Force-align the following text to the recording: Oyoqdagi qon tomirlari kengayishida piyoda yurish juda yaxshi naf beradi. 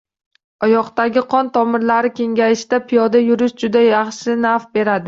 Oyoqdagi 0.67 1.23
qon 1.33 1.51
tomirlari 1.59 2.11
kengayishida 2.21 2.83
piyoda 2.89 3.25
yurish 3.29 3.59
juda 3.65 3.89
yaxshi 3.93 4.41
naf 4.45 4.71
beradi. 4.79 4.99